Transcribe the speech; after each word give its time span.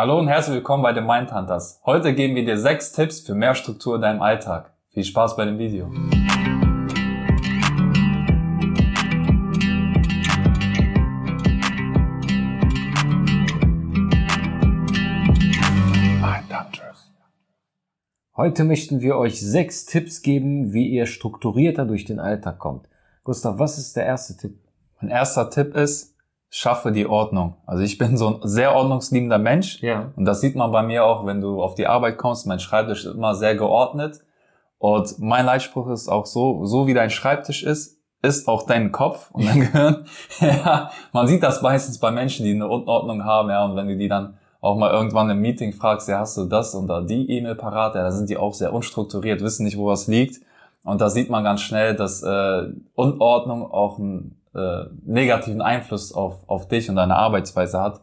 Hallo 0.00 0.18
und 0.18 0.28
herzlich 0.28 0.54
willkommen 0.54 0.82
bei 0.82 0.94
den 0.94 1.04
Mindhunters. 1.04 1.78
Heute 1.84 2.14
geben 2.14 2.34
wir 2.34 2.42
dir 2.42 2.56
sechs 2.56 2.92
Tipps 2.92 3.20
für 3.20 3.34
mehr 3.34 3.54
Struktur 3.54 3.96
in 3.96 4.00
deinem 4.00 4.22
Alltag. 4.22 4.72
Viel 4.94 5.04
Spaß 5.04 5.36
bei 5.36 5.44
dem 5.44 5.58
Video. 5.58 5.92
Heute 18.34 18.64
möchten 18.64 19.02
wir 19.02 19.18
euch 19.18 19.38
sechs 19.38 19.84
Tipps 19.84 20.22
geben, 20.22 20.72
wie 20.72 20.88
ihr 20.88 21.04
strukturierter 21.04 21.84
durch 21.84 22.06
den 22.06 22.20
Alltag 22.20 22.58
kommt. 22.58 22.88
Gustav, 23.22 23.58
was 23.58 23.76
ist 23.76 23.96
der 23.96 24.06
erste 24.06 24.38
Tipp? 24.38 24.58
Mein 24.98 25.10
erster 25.10 25.50
Tipp 25.50 25.76
ist, 25.76 26.16
schaffe 26.50 26.90
die 26.90 27.06
Ordnung. 27.06 27.54
Also 27.64 27.82
ich 27.82 27.96
bin 27.96 28.16
so 28.16 28.28
ein 28.28 28.36
sehr 28.42 28.74
ordnungsliebender 28.74 29.38
Mensch. 29.38 29.80
Ja. 29.80 30.12
Und 30.16 30.24
das 30.24 30.40
sieht 30.40 30.56
man 30.56 30.72
bei 30.72 30.82
mir 30.82 31.04
auch, 31.04 31.24
wenn 31.24 31.40
du 31.40 31.62
auf 31.62 31.76
die 31.76 31.86
Arbeit 31.86 32.18
kommst. 32.18 32.46
Mein 32.46 32.58
Schreibtisch 32.58 33.04
ist 33.04 33.14
immer 33.14 33.34
sehr 33.34 33.54
geordnet. 33.54 34.20
Und 34.78 35.18
mein 35.20 35.46
Leitspruch 35.46 35.88
ist 35.90 36.08
auch 36.08 36.26
so, 36.26 36.66
so 36.66 36.86
wie 36.86 36.94
dein 36.94 37.10
Schreibtisch 37.10 37.62
ist, 37.62 37.98
ist 38.22 38.48
auch 38.48 38.64
dein 38.64 38.92
Kopf 38.92 39.30
und 39.30 39.46
dein 39.46 39.60
Gehirn. 39.72 40.04
ja, 40.40 40.90
man 41.12 41.26
sieht 41.26 41.42
das 41.42 41.62
meistens 41.62 41.98
bei 41.98 42.10
Menschen, 42.10 42.44
die 42.44 42.54
eine 42.54 42.68
Unordnung 42.68 43.24
haben, 43.24 43.50
ja, 43.50 43.64
und 43.64 43.76
wenn 43.76 43.88
du 43.88 43.96
die 43.96 44.08
dann 44.08 44.38
auch 44.60 44.76
mal 44.76 44.90
irgendwann 44.90 45.30
im 45.30 45.40
Meeting 45.40 45.72
fragst, 45.72 46.08
ja, 46.08 46.18
hast 46.18 46.36
du 46.36 46.44
das 46.44 46.74
und 46.74 46.86
da 46.86 47.00
die 47.00 47.30
E-Mail 47.30 47.54
parat, 47.54 47.94
ja, 47.94 48.02
da 48.02 48.10
sind 48.10 48.28
die 48.28 48.36
auch 48.36 48.52
sehr 48.52 48.72
unstrukturiert, 48.72 49.40
wissen 49.40 49.64
nicht, 49.64 49.78
wo 49.78 49.86
was 49.86 50.06
liegt. 50.06 50.42
Und 50.84 51.00
da 51.00 51.10
sieht 51.10 51.30
man 51.30 51.44
ganz 51.44 51.60
schnell, 51.60 51.94
dass 51.94 52.22
äh, 52.22 52.68
Unordnung 52.94 53.70
auch 53.70 53.98
einen 53.98 54.39
äh, 54.54 54.84
negativen 55.04 55.62
Einfluss 55.62 56.12
auf, 56.12 56.48
auf 56.48 56.68
dich 56.68 56.88
und 56.88 56.96
deine 56.96 57.16
Arbeitsweise 57.16 57.80
hat. 57.80 58.00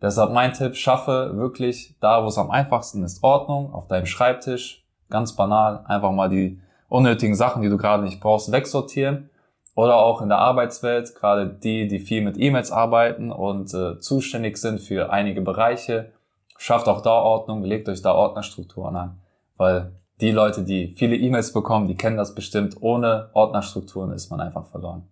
Deshalb 0.00 0.32
mein 0.32 0.52
Tipp, 0.52 0.76
schaffe 0.76 1.32
wirklich 1.34 1.96
da, 2.00 2.22
wo 2.22 2.28
es 2.28 2.38
am 2.38 2.50
einfachsten 2.50 3.02
ist, 3.02 3.22
Ordnung 3.22 3.72
auf 3.72 3.88
deinem 3.88 4.06
Schreibtisch. 4.06 4.84
Ganz 5.10 5.34
banal, 5.34 5.84
einfach 5.86 6.12
mal 6.12 6.28
die 6.28 6.60
unnötigen 6.88 7.34
Sachen, 7.34 7.62
die 7.62 7.68
du 7.68 7.76
gerade 7.76 8.02
nicht 8.02 8.20
brauchst, 8.20 8.52
wegsortieren 8.52 9.30
oder 9.74 9.96
auch 9.96 10.22
in 10.22 10.28
der 10.28 10.38
Arbeitswelt, 10.38 11.14
gerade 11.14 11.48
die, 11.48 11.86
die 11.88 12.00
viel 12.00 12.22
mit 12.22 12.38
E-Mails 12.38 12.72
arbeiten 12.72 13.30
und 13.30 13.72
äh, 13.74 14.00
zuständig 14.00 14.56
sind 14.58 14.80
für 14.80 15.10
einige 15.10 15.40
Bereiche, 15.40 16.12
schafft 16.56 16.88
auch 16.88 17.00
da 17.00 17.12
Ordnung, 17.12 17.62
legt 17.62 17.88
euch 17.88 18.02
da 18.02 18.12
Ordnerstrukturen 18.12 18.96
an. 18.96 19.20
Weil 19.56 19.92
die 20.20 20.32
Leute, 20.32 20.64
die 20.64 20.94
viele 20.96 21.16
E-Mails 21.16 21.52
bekommen, 21.52 21.86
die 21.86 21.96
kennen 21.96 22.16
das 22.16 22.34
bestimmt. 22.34 22.76
Ohne 22.80 23.30
Ordnerstrukturen 23.34 24.10
ist 24.12 24.30
man 24.30 24.40
einfach 24.40 24.66
verloren. 24.66 25.08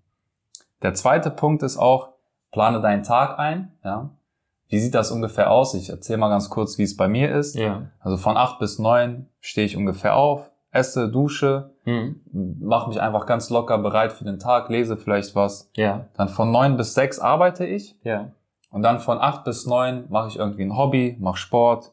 Der 0.82 0.94
zweite 0.94 1.30
Punkt 1.30 1.62
ist 1.62 1.76
auch, 1.78 2.10
plane 2.52 2.80
deinen 2.80 3.02
Tag 3.02 3.38
ein. 3.38 3.72
Ja. 3.84 4.10
Wie 4.68 4.78
sieht 4.78 4.94
das 4.94 5.12
ungefähr 5.12 5.50
aus? 5.50 5.74
Ich 5.74 5.90
erzähle 5.90 6.18
mal 6.18 6.28
ganz 6.28 6.50
kurz, 6.50 6.78
wie 6.78 6.82
es 6.82 6.96
bei 6.96 7.08
mir 7.08 7.34
ist. 7.34 7.54
Ja. 7.54 7.88
Also 8.00 8.16
von 8.16 8.36
acht 8.36 8.58
bis 8.58 8.78
neun 8.78 9.28
stehe 9.40 9.66
ich 9.66 9.76
ungefähr 9.76 10.16
auf, 10.16 10.50
esse, 10.70 11.10
dusche, 11.10 11.70
mhm. 11.84 12.20
mache 12.60 12.88
mich 12.88 13.00
einfach 13.00 13.26
ganz 13.26 13.48
locker 13.50 13.78
bereit 13.78 14.12
für 14.12 14.24
den 14.24 14.38
Tag, 14.38 14.68
lese 14.68 14.96
vielleicht 14.96 15.34
was. 15.34 15.70
Ja. 15.76 16.06
Dann 16.14 16.28
von 16.28 16.50
neun 16.50 16.76
bis 16.76 16.94
sechs 16.94 17.18
arbeite 17.18 17.64
ich. 17.64 17.98
Ja. 18.02 18.32
Und 18.70 18.82
dann 18.82 18.98
von 18.98 19.18
acht 19.18 19.44
bis 19.44 19.66
neun 19.66 20.04
mache 20.08 20.28
ich 20.28 20.36
irgendwie 20.36 20.64
ein 20.64 20.76
Hobby, 20.76 21.16
mache 21.20 21.38
Sport 21.38 21.92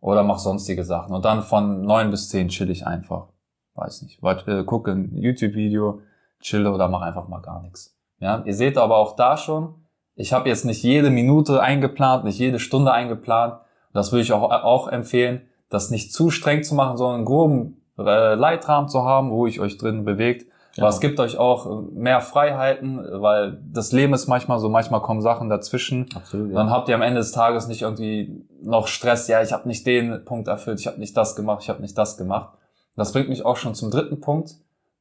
oder 0.00 0.22
mache 0.22 0.40
sonstige 0.40 0.84
Sachen. 0.84 1.14
Und 1.14 1.24
dann 1.24 1.42
von 1.42 1.82
neun 1.82 2.10
bis 2.10 2.28
zehn 2.28 2.48
chill 2.48 2.70
ich 2.70 2.86
einfach. 2.86 3.28
Weiß 3.74 4.02
nicht. 4.02 4.22
Äh, 4.22 4.64
gucke 4.64 4.90
ein 4.90 5.16
YouTube-Video, 5.16 6.00
chille 6.40 6.72
oder 6.72 6.88
mache 6.88 7.04
einfach 7.04 7.28
mal 7.28 7.42
gar 7.42 7.60
nichts. 7.62 7.95
Ja, 8.20 8.42
ihr 8.44 8.54
seht 8.54 8.78
aber 8.78 8.96
auch 8.96 9.16
da 9.16 9.36
schon, 9.36 9.74
ich 10.14 10.32
habe 10.32 10.48
jetzt 10.48 10.64
nicht 10.64 10.82
jede 10.82 11.10
Minute 11.10 11.60
eingeplant, 11.60 12.24
nicht 12.24 12.38
jede 12.38 12.58
Stunde 12.58 12.92
eingeplant. 12.92 13.60
Das 13.92 14.12
würde 14.12 14.22
ich 14.22 14.32
auch, 14.32 14.50
auch 14.50 14.88
empfehlen, 14.88 15.42
das 15.68 15.90
nicht 15.90 16.12
zu 16.12 16.30
streng 16.30 16.62
zu 16.62 16.74
machen, 16.74 16.96
sondern 16.96 17.16
einen 17.16 17.24
groben 17.26 17.82
äh, 17.98 18.34
Leitrahmen 18.34 18.88
zu 18.88 19.04
haben, 19.04 19.30
wo 19.30 19.46
ich 19.46 19.60
euch 19.60 19.76
drin 19.76 20.04
bewegt. 20.04 20.46
Ja. 20.74 20.84
Aber 20.84 20.90
es 20.90 21.00
gibt 21.00 21.20
euch 21.20 21.38
auch 21.38 21.82
mehr 21.92 22.20
Freiheiten, 22.20 23.00
weil 23.20 23.58
das 23.72 23.92
Leben 23.92 24.12
ist 24.12 24.26
manchmal 24.26 24.58
so, 24.58 24.68
manchmal 24.68 25.00
kommen 25.00 25.22
Sachen 25.22 25.48
dazwischen. 25.48 26.06
Absolut, 26.14 26.50
ja. 26.50 26.54
Dann 26.54 26.70
habt 26.70 26.88
ihr 26.88 26.94
am 26.94 27.02
Ende 27.02 27.20
des 27.20 27.32
Tages 27.32 27.66
nicht 27.66 27.82
irgendwie 27.82 28.44
noch 28.62 28.86
Stress, 28.86 29.28
ja, 29.28 29.42
ich 29.42 29.52
habe 29.52 29.68
nicht 29.68 29.86
den 29.86 30.24
Punkt 30.24 30.48
erfüllt, 30.48 30.80
ich 30.80 30.86
habe 30.86 30.98
nicht 30.98 31.16
das 31.16 31.36
gemacht, 31.36 31.62
ich 31.62 31.70
habe 31.70 31.80
nicht 31.80 31.96
das 31.96 32.16
gemacht. 32.16 32.56
Das 32.94 33.12
bringt 33.12 33.28
mich 33.28 33.44
auch 33.44 33.56
schon 33.56 33.74
zum 33.74 33.90
dritten 33.90 34.20
Punkt. 34.20 34.56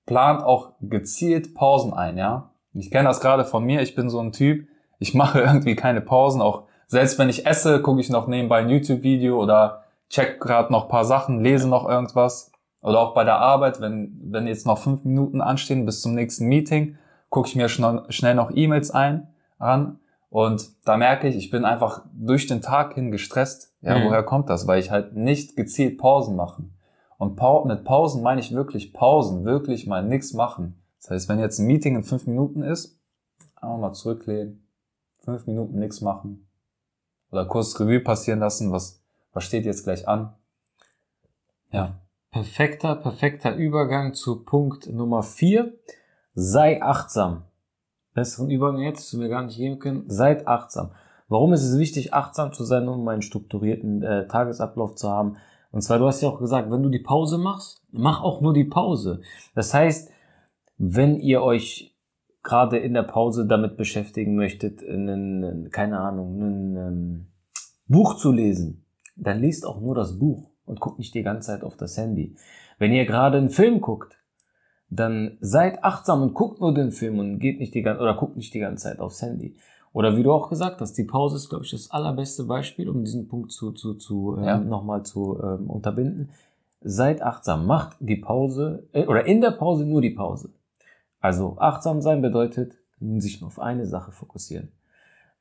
Plant 0.05 0.43
auch 0.43 0.73
gezielt 0.81 1.55
Pausen 1.55 1.93
ein, 1.93 2.17
ja. 2.17 2.51
Ich 2.75 2.91
kenne 2.91 3.07
das 3.07 3.21
gerade 3.21 3.45
von 3.45 3.63
mir, 3.63 3.81
ich 3.81 3.95
bin 3.95 4.09
so 4.09 4.19
ein 4.19 4.31
Typ, 4.31 4.67
ich 4.99 5.13
mache 5.13 5.39
irgendwie 5.41 5.75
keine 5.75 6.01
Pausen, 6.01 6.41
auch 6.41 6.63
selbst 6.87 7.17
wenn 7.17 7.29
ich 7.29 7.45
esse, 7.45 7.81
gucke 7.81 8.01
ich 8.01 8.09
noch 8.09 8.27
nebenbei 8.27 8.59
ein 8.59 8.69
YouTube-Video 8.69 9.41
oder 9.41 9.83
check 10.09 10.39
gerade 10.39 10.71
noch 10.71 10.87
paar 10.87 11.05
Sachen, 11.05 11.41
lese 11.41 11.67
noch 11.67 11.87
irgendwas. 11.87 12.51
Oder 12.81 12.99
auch 12.99 13.15
bei 13.15 13.23
der 13.23 13.37
Arbeit, 13.37 13.81
wenn, 13.81 14.15
wenn 14.23 14.45
jetzt 14.45 14.67
noch 14.67 14.77
fünf 14.77 15.03
Minuten 15.03 15.41
anstehen 15.41 15.85
bis 15.85 16.01
zum 16.01 16.13
nächsten 16.13 16.45
Meeting, 16.45 16.97
gucke 17.29 17.47
ich 17.47 17.55
mir 17.55 17.67
schnell, 17.67 18.35
noch 18.35 18.51
E-Mails 18.53 18.91
ein, 18.91 19.27
an. 19.57 19.99
Und 20.29 20.69
da 20.85 20.95
merke 20.95 21.27
ich, 21.27 21.35
ich 21.35 21.49
bin 21.49 21.65
einfach 21.65 22.03
durch 22.13 22.45
den 22.45 22.61
Tag 22.61 22.93
hin 22.93 23.11
gestresst. 23.11 23.73
Ja, 23.81 23.97
mhm. 23.97 24.05
woher 24.05 24.21
kommt 24.21 24.49
das? 24.49 24.67
Weil 24.67 24.79
ich 24.79 24.91
halt 24.91 25.15
nicht 25.15 25.55
gezielt 25.55 25.97
Pausen 25.97 26.35
mache. 26.35 26.63
Und 27.17 27.41
mit 27.65 27.83
Pausen 27.85 28.21
meine 28.21 28.41
ich 28.41 28.53
wirklich 28.53 28.93
Pausen, 28.93 29.45
wirklich 29.45 29.87
mal 29.87 30.03
nichts 30.03 30.33
machen. 30.33 30.79
Das 31.05 31.11
heißt, 31.11 31.29
wenn 31.29 31.39
jetzt 31.39 31.59
ein 31.59 31.67
Meeting 31.67 31.95
in 31.95 32.03
fünf 32.03 32.25
Minuten 32.25 32.63
ist, 32.63 32.99
einfach 33.57 33.77
mal 33.77 33.93
zurücklehnen, 33.93 34.67
fünf 35.19 35.45
Minuten 35.45 35.77
nichts 35.77 36.01
machen. 36.01 36.47
Oder 37.31 37.45
kurz 37.45 37.79
Revue 37.79 37.99
passieren 37.99 38.39
lassen, 38.39 38.71
was, 38.71 39.03
was 39.31 39.43
steht 39.43 39.65
jetzt 39.65 39.83
gleich 39.83 40.07
an. 40.07 40.33
Ja. 41.71 41.99
Perfekter, 42.31 42.95
perfekter 42.95 43.55
Übergang 43.55 44.15
zu 44.15 44.43
Punkt 44.43 44.91
Nummer 44.91 45.21
vier. 45.21 45.77
Sei 46.33 46.81
achtsam. 46.81 47.43
Besseren 48.15 48.49
Übergang 48.49 48.81
jetzt, 48.81 49.13
du 49.13 49.19
mir 49.19 49.29
gar 49.29 49.43
nicht 49.43 49.57
geben 49.57 49.77
können. 49.77 50.09
Seid 50.09 50.47
achtsam. 50.47 50.91
Warum 51.27 51.53
ist 51.53 51.63
es 51.63 51.77
wichtig, 51.77 52.15
achtsam 52.15 52.51
zu 52.51 52.63
sein, 52.63 52.87
um 52.87 53.07
einen 53.07 53.21
strukturierten 53.21 54.01
äh, 54.01 54.27
Tagesablauf 54.27 54.95
zu 54.95 55.09
haben? 55.09 55.37
Und 55.71 55.81
zwar, 55.81 55.99
du 55.99 56.07
hast 56.07 56.21
ja 56.21 56.29
auch 56.29 56.39
gesagt, 56.39 56.71
wenn 56.71 56.81
du 56.81 56.89
die 56.89 56.99
Pause 56.99 57.37
machst, 57.37 57.83
mach 57.91 58.23
auch 58.23 58.41
nur 58.41 58.53
die 58.53 58.63
Pause. 58.63 59.21
Das 59.53 59.71
heißt, 59.73 60.09
wenn 60.77 61.19
ihr 61.19 61.41
euch 61.41 61.95
gerade 62.43 62.77
in 62.77 62.93
der 62.93 63.03
Pause 63.03 63.47
damit 63.47 63.75
beschäftigen 63.75 64.35
möchtet, 64.35 64.83
einen, 64.87 65.69
keine 65.71 65.99
Ahnung, 65.99 66.41
ein 66.41 66.77
ähm, 66.77 67.27
Buch 67.87 68.17
zu 68.17 68.31
lesen, 68.31 68.85
dann 69.15 69.41
liest 69.41 69.65
auch 69.65 69.81
nur 69.81 69.95
das 69.95 70.19
Buch 70.19 70.51
und 70.65 70.79
guckt 70.79 70.99
nicht 70.99 71.13
die 71.13 71.23
ganze 71.23 71.47
Zeit 71.47 71.63
auf 71.63 71.75
das 71.75 71.97
Handy. 71.97 72.35
Wenn 72.77 72.91
ihr 72.91 73.05
gerade 73.05 73.37
einen 73.37 73.49
Film 73.49 73.81
guckt, 73.81 74.17
dann 74.89 75.37
seid 75.41 75.83
achtsam 75.83 76.21
und 76.21 76.33
guckt 76.33 76.61
nur 76.61 76.73
den 76.73 76.91
Film 76.91 77.19
und 77.19 77.39
geht 77.39 77.59
nicht 77.59 77.73
die 77.73 77.81
ganze 77.81 78.01
oder 78.01 78.15
guckt 78.15 78.37
nicht 78.37 78.53
die 78.53 78.59
ganze 78.59 78.83
Zeit 78.83 78.99
aufs 78.99 79.21
Handy. 79.21 79.57
Oder 79.91 80.17
wie 80.17 80.23
du 80.23 80.31
auch 80.31 80.49
gesagt 80.49 80.81
hast, 80.81 80.93
die 80.97 81.05
Pause 81.05 81.37
ist, 81.37 81.49
glaube 81.49 81.63
ich, 81.63 81.71
das 81.71 81.89
allerbeste 81.89 82.43
Beispiel, 82.43 82.89
um 82.89 83.03
diesen 83.03 83.27
Punkt 83.27 83.51
zu, 83.51 83.71
zu, 83.71 83.93
zu 83.93 84.37
ja. 84.37 84.57
ähm, 84.57 84.67
nochmal 84.67 85.03
zu 85.03 85.39
ähm, 85.41 85.69
unterbinden. 85.69 86.31
Seid 86.81 87.21
achtsam, 87.21 87.65
macht 87.65 87.95
die 87.99 88.17
Pause 88.17 88.87
äh, 88.91 89.05
oder 89.05 89.25
in 89.25 89.41
der 89.41 89.51
Pause 89.51 89.85
nur 89.85 90.01
die 90.01 90.11
Pause. 90.11 90.49
Also 91.25 91.57
achtsam 91.57 92.03
sein 92.03 92.21
bedeutet, 92.21 92.77
sich 92.99 93.41
nur 93.41 93.47
auf 93.47 93.59
eine 93.59 93.87
Sache 93.87 94.11
fokussieren. 94.11 94.71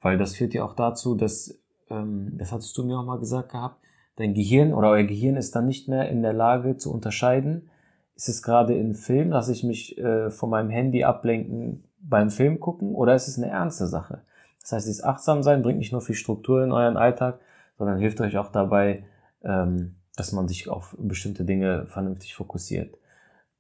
Weil 0.01 0.17
das 0.17 0.35
führt 0.35 0.55
ja 0.55 0.65
auch 0.65 0.75
dazu, 0.75 1.15
dass, 1.15 1.61
ähm, 1.91 2.33
das 2.39 2.53
hattest 2.53 2.79
du 2.79 2.85
mir 2.85 2.99
auch 2.99 3.05
mal 3.05 3.19
gesagt 3.19 3.51
gehabt, 3.51 3.85
dein 4.17 4.33
Gehirn 4.33 4.73
oder 4.73 4.89
euer 4.89 5.03
Gehirn 5.03 5.37
ist 5.37 5.55
dann 5.55 5.67
nicht 5.67 5.87
mehr 5.87 6.09
in 6.09 6.23
der 6.23 6.33
Lage 6.33 6.79
zu 6.79 6.91
unterscheiden, 6.91 7.69
ist 8.17 8.31
es 8.31 8.43
gerade 8.43 8.75
in 8.75 8.95
Film, 8.95 9.29
lasse 9.29 9.53
ich 9.53 9.63
mich 9.63 9.99
äh, 9.99 10.31
von 10.31 10.49
meinem 10.49 10.71
Handy 10.71 11.05
ablenken 11.05 11.85
beim 12.01 12.31
Film 12.31 12.61
gucken 12.61 12.95
oder 12.95 13.15
ist 13.15 13.29
es 13.29 13.37
eine 13.37 13.51
ernste 13.51 13.87
Sache? 13.87 14.23
Das 14.63 14.73
heißt, 14.73 14.87
dieses 14.87 15.05
Achtsam-Sein 15.05 15.61
bringt 15.61 15.81
nicht 15.81 15.93
nur 15.93 16.01
viel 16.01 16.15
Struktur 16.15 16.65
in 16.65 16.73
euren 16.73 16.97
Alltag, 16.97 17.41
sondern 17.77 17.99
hilft 17.99 18.23
euch 18.23 18.39
auch 18.39 18.51
dabei, 18.51 19.05
ähm, 19.43 19.97
dass 20.17 20.33
man 20.33 20.49
sich 20.49 20.71
auf 20.71 20.97
bestimmte 20.99 21.45
Dinge 21.45 21.85
vernünftig 21.89 22.35
fokussiert. 22.35 22.97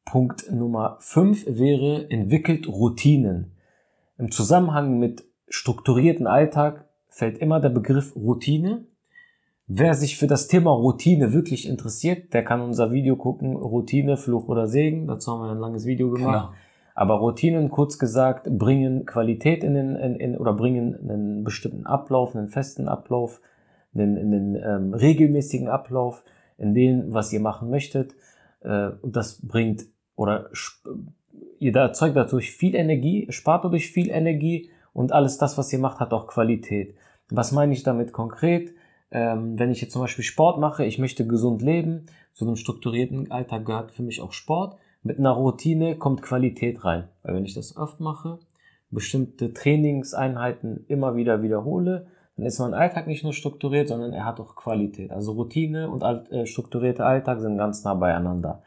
Punkt 0.04 0.50
Nummer 0.50 0.96
fünf 1.00 1.44
wäre, 1.46 2.10
entwickelt 2.10 2.68
Routinen. 2.68 3.52
Im 4.18 4.30
Zusammenhang 4.30 4.98
mit 4.98 5.24
strukturierten 5.48 6.26
Alltag 6.26 6.84
fällt 7.08 7.38
immer 7.38 7.60
der 7.60 7.70
Begriff 7.70 8.14
Routine 8.14 8.86
Wer 9.66 9.94
sich 9.94 10.18
für 10.18 10.26
das 10.26 10.46
Thema 10.46 10.72
Routine 10.72 11.32
wirklich 11.32 11.66
interessiert, 11.66 12.34
der 12.34 12.44
kann 12.44 12.60
unser 12.60 12.92
Video 12.92 13.16
gucken, 13.16 13.56
Routine, 13.56 14.18
Fluch 14.18 14.48
oder 14.48 14.66
Segen. 14.66 15.06
Dazu 15.06 15.32
haben 15.32 15.40
wir 15.40 15.52
ein 15.52 15.58
langes 15.58 15.86
Video 15.86 16.10
gemacht. 16.10 16.48
Genau. 16.48 16.54
Aber 16.94 17.14
Routinen, 17.14 17.70
kurz 17.70 17.98
gesagt, 17.98 18.46
bringen 18.58 19.06
Qualität 19.06 19.64
in 19.64 19.74
den, 19.74 19.96
in, 19.96 20.16
in, 20.16 20.36
oder 20.36 20.52
bringen 20.52 20.94
einen 21.08 21.44
bestimmten 21.44 21.86
Ablauf, 21.86 22.36
einen 22.36 22.48
festen 22.48 22.88
Ablauf, 22.88 23.40
einen, 23.94 24.18
einen 24.18 24.56
ähm, 24.56 24.94
regelmäßigen 24.94 25.68
Ablauf 25.68 26.24
in 26.58 26.74
dem, 26.74 27.14
was 27.14 27.32
ihr 27.32 27.40
machen 27.40 27.70
möchtet. 27.70 28.14
Äh, 28.60 28.90
und 29.00 29.16
das 29.16 29.40
bringt 29.40 29.86
oder 30.16 30.50
ihr 31.58 31.74
erzeugt 31.74 32.16
dadurch 32.16 32.52
viel 32.52 32.74
Energie, 32.74 33.26
spart 33.30 33.64
dadurch 33.64 33.90
viel 33.90 34.10
Energie 34.10 34.70
und 34.92 35.12
alles 35.12 35.38
das, 35.38 35.58
was 35.58 35.72
ihr 35.72 35.78
macht, 35.78 36.00
hat 36.00 36.12
auch 36.12 36.26
Qualität. 36.26 36.94
Was 37.30 37.52
meine 37.52 37.72
ich 37.72 37.82
damit 37.82 38.12
konkret? 38.12 38.74
ähm, 39.14 39.58
wenn 39.58 39.70
ich 39.70 39.80
jetzt 39.80 39.92
zum 39.92 40.02
Beispiel 40.02 40.24
Sport 40.24 40.58
mache, 40.58 40.84
ich 40.84 40.98
möchte 40.98 41.26
gesund 41.26 41.62
leben, 41.62 42.06
zu 42.34 42.44
einem 42.44 42.56
strukturierten 42.56 43.30
Alltag 43.30 43.64
gehört 43.64 43.92
für 43.92 44.02
mich 44.02 44.20
auch 44.20 44.32
Sport. 44.32 44.76
Mit 45.04 45.18
einer 45.18 45.30
Routine 45.30 45.96
kommt 45.96 46.20
Qualität 46.20 46.84
rein. 46.84 47.04
Weil 47.22 47.36
wenn 47.36 47.44
ich 47.44 47.54
das 47.54 47.76
oft 47.76 48.00
mache, 48.00 48.40
bestimmte 48.90 49.54
Trainingseinheiten 49.54 50.84
immer 50.88 51.14
wieder 51.14 51.42
wiederhole, 51.42 52.08
dann 52.36 52.46
ist 52.46 52.58
mein 52.58 52.74
Alltag 52.74 53.06
nicht 53.06 53.22
nur 53.22 53.32
strukturiert, 53.32 53.88
sondern 53.88 54.12
er 54.12 54.24
hat 54.24 54.40
auch 54.40 54.56
Qualität. 54.56 55.12
Also 55.12 55.32
Routine 55.32 55.88
und 55.88 56.02
äh, 56.02 56.46
strukturierter 56.46 57.06
Alltag 57.06 57.40
sind 57.40 57.56
ganz 57.56 57.84
nah 57.84 57.94
beieinander. 57.94 58.62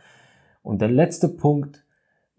Und 0.68 0.82
der 0.82 0.90
letzte 0.90 1.30
Punkt, 1.30 1.86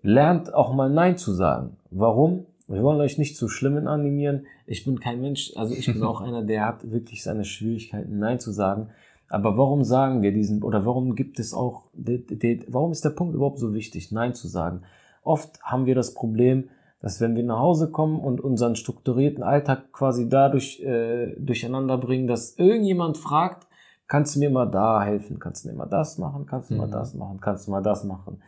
lernt 0.02 0.52
auch 0.52 0.74
mal 0.74 0.90
Nein 0.90 1.16
zu 1.16 1.32
sagen. 1.32 1.78
Warum? 1.90 2.44
Wir 2.66 2.82
wollen 2.82 3.00
euch 3.00 3.16
nicht 3.16 3.38
zu 3.38 3.48
Schlimmen 3.48 3.88
animieren. 3.88 4.46
Ich 4.66 4.84
bin 4.84 5.00
kein 5.00 5.22
Mensch, 5.22 5.52
also 5.56 5.74
ich 5.74 5.86
bin 5.86 6.02
auch 6.04 6.20
einer, 6.20 6.42
der 6.42 6.66
hat 6.66 6.90
wirklich 6.90 7.22
seine 7.22 7.46
Schwierigkeiten, 7.46 8.18
Nein 8.18 8.38
zu 8.38 8.52
sagen. 8.52 8.88
Aber 9.30 9.56
warum 9.56 9.82
sagen 9.82 10.20
wir 10.20 10.32
diesen, 10.32 10.62
oder 10.62 10.84
warum 10.84 11.14
gibt 11.14 11.40
es 11.40 11.54
auch, 11.54 11.84
warum 11.94 12.92
ist 12.92 13.02
der 13.02 13.10
Punkt 13.10 13.34
überhaupt 13.34 13.60
so 13.60 13.72
wichtig, 13.72 14.12
Nein 14.12 14.34
zu 14.34 14.46
sagen? 14.46 14.82
Oft 15.24 15.62
haben 15.62 15.86
wir 15.86 15.94
das 15.94 16.12
Problem, 16.12 16.68
dass 17.00 17.22
wenn 17.22 17.34
wir 17.34 17.44
nach 17.44 17.60
Hause 17.60 17.90
kommen 17.90 18.20
und 18.20 18.42
unseren 18.42 18.76
strukturierten 18.76 19.42
Alltag 19.42 19.90
quasi 19.90 20.28
dadurch 20.28 20.80
äh, 20.80 21.34
durcheinander 21.38 21.96
bringen, 21.96 22.26
dass 22.26 22.58
irgendjemand 22.58 23.16
fragt, 23.16 23.67
kannst 24.08 24.34
du 24.34 24.40
mir 24.40 24.50
mal 24.50 24.66
da 24.66 25.02
helfen, 25.02 25.38
kannst 25.38 25.64
du 25.64 25.68
mir 25.68 25.74
mal 25.74 25.86
das 25.86 26.18
machen, 26.18 26.46
kannst 26.46 26.70
du 26.70 26.74
mhm. 26.74 26.80
mal 26.80 26.90
das 26.90 27.14
machen, 27.14 27.38
kannst 27.40 27.66
du 27.66 27.70
mal 27.70 27.82
das 27.82 28.04
machen. 28.04 28.42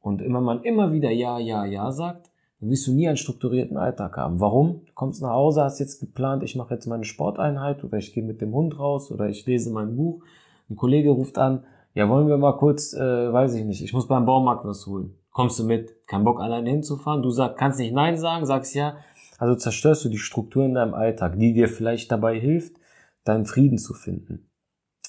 Und 0.00 0.22
immer 0.22 0.40
man 0.40 0.62
immer 0.62 0.92
wieder 0.92 1.10
ja, 1.10 1.38
ja, 1.38 1.64
ja 1.64 1.92
sagt, 1.92 2.30
dann 2.60 2.70
wirst 2.70 2.86
du 2.86 2.92
nie 2.92 3.08
einen 3.08 3.16
strukturierten 3.16 3.76
Alltag 3.76 4.16
haben. 4.16 4.40
Warum? 4.40 4.82
Du 4.86 4.92
kommst 4.94 5.20
nach 5.20 5.30
Hause, 5.30 5.64
hast 5.64 5.80
jetzt 5.80 6.00
geplant, 6.00 6.42
ich 6.42 6.56
mache 6.56 6.74
jetzt 6.74 6.86
meine 6.86 7.04
Sporteinheit 7.04 7.84
oder 7.84 7.98
ich 7.98 8.14
gehe 8.14 8.22
mit 8.22 8.40
dem 8.40 8.54
Hund 8.54 8.78
raus 8.78 9.10
oder 9.10 9.28
ich 9.28 9.44
lese 9.46 9.70
mein 9.70 9.96
Buch. 9.96 10.22
Ein 10.70 10.76
Kollege 10.76 11.10
ruft 11.10 11.38
an, 11.38 11.64
ja, 11.94 12.08
wollen 12.08 12.28
wir 12.28 12.38
mal 12.38 12.56
kurz, 12.56 12.94
äh, 12.94 13.32
weiß 13.32 13.54
ich 13.54 13.64
nicht, 13.64 13.82
ich 13.82 13.92
muss 13.92 14.08
beim 14.08 14.24
Baumarkt 14.24 14.64
was 14.64 14.86
holen. 14.86 15.14
Kommst 15.32 15.58
du 15.58 15.64
mit? 15.64 16.06
Kein 16.06 16.24
Bock 16.24 16.40
alleine 16.40 16.70
hinzufahren? 16.70 17.22
Du 17.22 17.30
sag, 17.30 17.56
kannst 17.56 17.78
nicht 17.78 17.94
Nein 17.94 18.18
sagen, 18.18 18.46
sagst 18.46 18.74
ja. 18.74 18.96
Also 19.38 19.56
zerstörst 19.56 20.04
du 20.04 20.08
die 20.08 20.18
Struktur 20.18 20.64
in 20.64 20.74
deinem 20.74 20.94
Alltag, 20.94 21.38
die 21.38 21.52
dir 21.52 21.68
vielleicht 21.68 22.12
dabei 22.12 22.38
hilft, 22.38 22.76
deinen 23.24 23.46
Frieden 23.46 23.78
zu 23.78 23.94
finden. 23.94 24.48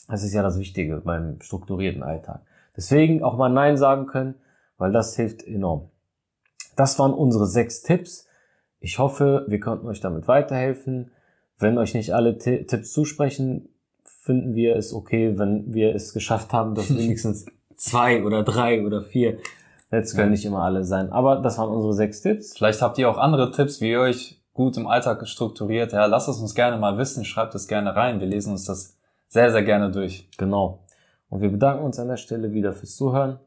Das 0.08 0.24
ist 0.24 0.34
ja 0.34 0.42
das 0.42 0.60
Wichtige 0.60 0.98
beim 0.98 1.40
strukturierten 1.42 2.04
Alltag. 2.04 2.42
Deswegen 2.76 3.24
auch 3.24 3.38
mal 3.38 3.50
Nein 3.50 3.78
sagen 3.78 4.08
können, 4.08 4.36
weil 4.78 4.92
das 4.92 5.16
hilft 5.16 5.44
enorm. 5.44 5.90
Das 6.76 6.98
waren 7.00 7.14
unsere 7.14 7.46
sechs 7.46 7.84
Tipps. 7.84 8.28
Ich 8.80 9.00
hoffe, 9.00 9.46
wir 9.48 9.60
konnten 9.60 9.88
euch 9.88 10.02
damit 10.02 10.28
weiterhelfen. 10.28 11.12
Wenn 11.58 11.78
euch 11.78 11.94
nicht 11.94 12.14
alle 12.14 12.38
T 12.38 12.66
Tipps 12.66 12.92
zusprechen, 12.92 13.70
finden 14.04 14.56
wir 14.56 14.76
es 14.76 14.94
okay, 14.94 15.38
wenn 15.38 15.74
wir 15.74 15.96
es 15.96 16.14
geschafft 16.14 16.52
haben, 16.52 16.76
dass 16.76 16.90
wenigstens 16.98 17.46
zwei 17.76 18.24
oder 18.24 18.44
drei 18.44 18.86
oder 18.86 19.04
vier 19.04 19.38
Jetzt 19.94 20.16
können 20.16 20.32
nicht 20.32 20.44
immer 20.44 20.64
alle 20.64 20.84
sein. 20.84 21.12
Aber 21.12 21.36
das 21.36 21.60
waren 21.60 21.70
unsere 21.70 21.94
sechs 21.94 22.22
Tipps. 22.22 22.58
Vielleicht 22.58 22.82
habt 22.82 22.98
ihr 22.98 23.08
auch 23.08 23.20
andere 23.20 23.52
Tipps, 23.52 23.80
wie 23.80 23.92
ihr 23.92 24.00
euch 24.00 24.42
gut 24.52 24.76
im 24.76 24.88
Alltag 24.88 25.28
strukturiert. 25.28 25.94
Ja, 25.94 26.08
lasst 26.08 26.28
es 26.28 26.40
uns 26.40 26.56
gerne 26.56 26.78
mal 26.78 26.98
wissen. 26.98 27.26
Schreibt 27.26 27.54
es 27.54 27.68
gerne 27.68 27.96
rein. 27.96 28.20
Wir 28.20 28.26
lesen 28.26 28.54
uns 28.54 28.66
das 28.66 28.98
sehr, 29.34 29.52
sehr 29.52 29.64
gerne 29.64 29.92
durch. 29.92 30.30
Genau. 30.38 30.86
Und 31.30 31.42
wir 31.42 31.50
bedanken 31.50 31.84
uns 31.84 32.00
an 32.00 32.08
der 32.08 32.18
Stelle 32.18 32.54
wieder 32.54 32.74
fürs 32.74 32.96
Zuhören 32.96 33.40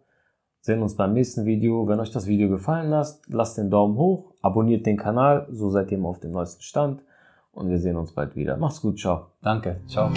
sehen 0.66 0.82
uns 0.82 0.96
beim 0.96 1.12
nächsten 1.14 1.46
Video. 1.46 1.86
Wenn 1.86 2.00
euch 2.00 2.10
das 2.10 2.26
Video 2.26 2.48
gefallen 2.50 2.92
hat, 2.92 3.20
lasst 3.28 3.56
den 3.56 3.70
Daumen 3.70 3.96
hoch, 3.96 4.34
abonniert 4.42 4.84
den 4.84 4.96
Kanal, 4.96 5.46
so 5.50 5.70
seid 5.70 5.92
ihr 5.92 5.98
immer 5.98 6.08
auf 6.08 6.20
dem 6.20 6.32
neuesten 6.32 6.62
Stand 6.62 7.02
und 7.52 7.70
wir 7.70 7.78
sehen 7.78 7.96
uns 7.96 8.12
bald 8.12 8.34
wieder. 8.34 8.56
Macht's 8.56 8.82
gut, 8.82 8.98
ciao. 8.98 9.28
Danke, 9.40 9.80
ciao. 9.86 10.10